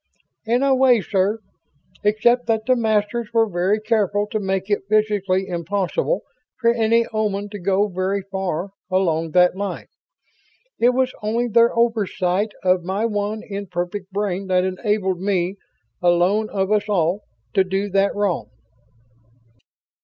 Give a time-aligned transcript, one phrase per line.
[0.51, 1.37] '""In a way, sir.
[2.03, 6.23] Except that the Masters were very careful to make it physically impossible
[6.59, 9.85] for any Oman to go very far along that line.
[10.79, 15.57] It was only their oversight of my one imperfect brain that enabled me,
[16.01, 17.21] alone of us all,
[17.53, 18.49] to do that wrong."